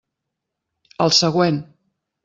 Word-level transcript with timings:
El 1.07 1.15
següent! 1.21 1.65